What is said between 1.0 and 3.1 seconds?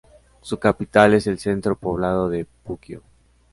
es el centro poblado de Puquio.